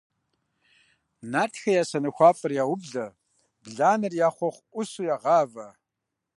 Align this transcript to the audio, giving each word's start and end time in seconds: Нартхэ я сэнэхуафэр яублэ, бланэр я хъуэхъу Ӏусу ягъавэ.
Нартхэ 1.31 1.71
я 1.81 1.83
сэнэхуафэр 1.91 2.51
яублэ, 2.63 3.05
бланэр 3.63 4.13
я 4.27 4.29
хъуэхъу 4.35 4.65
Ӏусу 4.73 5.05
ягъавэ. 5.15 5.67